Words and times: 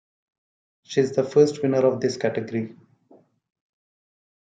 She 0.81 0.99
is 0.99 1.11
the 1.11 1.23
first 1.23 1.61
winner 1.61 1.85
of 1.85 2.01
this 2.01 2.17
category. 2.17 2.75